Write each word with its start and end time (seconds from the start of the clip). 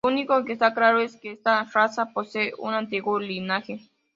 Lo 0.03 0.09
único 0.13 0.43
que 0.45 0.53
está 0.53 0.73
claro 0.73 0.99
es 0.99 1.15
que 1.17 1.31
esta 1.31 1.63
raza 1.65 2.07
posee 2.11 2.53
un 2.57 2.73
antiguo 2.73 3.19
linaje. 3.19 3.81